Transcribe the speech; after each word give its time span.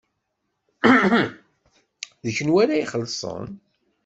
D 2.23 2.25
kenwi 2.35 2.57
ara 2.63 2.81
ixellṣen? 2.83 3.45